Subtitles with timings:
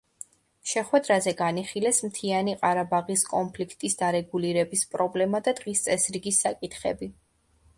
[0.69, 7.13] შეხვედრაზე განიხილეს მთიანი ყარაბაღის კონფლიქტის დარეგულირების პრობლემა და დღის წესრიგის საკითხები.